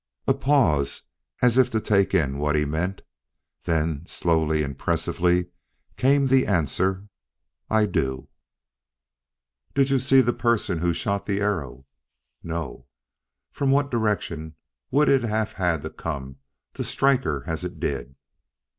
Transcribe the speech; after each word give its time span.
A 0.25 0.33
pause, 0.33 1.03
as 1.43 1.59
if 1.59 1.69
to 1.69 1.79
take 1.79 2.11
in 2.15 2.39
what 2.39 2.55
he 2.55 2.65
meant. 2.65 3.03
Then 3.65 4.03
slowly, 4.07 4.63
impressively, 4.63 5.51
came 5.95 6.25
the 6.25 6.47
answer: 6.47 7.07
"I 7.69 7.85
do." 7.85 8.27
"Did 9.75 9.91
you 9.91 9.99
see 9.99 10.21
the 10.21 10.33
person 10.33 10.79
who 10.79 10.91
shot 10.91 11.27
the 11.27 11.39
arrow?" 11.39 11.85
"No." 12.41 12.87
"From 13.51 13.69
what 13.69 13.91
direction 13.91 14.55
would 14.89 15.07
it 15.07 15.21
have 15.21 15.51
had 15.51 15.83
to 15.83 15.91
come 15.91 16.37
to 16.73 16.83
strike 16.83 17.21
her 17.23 17.43
as 17.45 17.63
it 17.63 17.79
did?" 17.79 18.15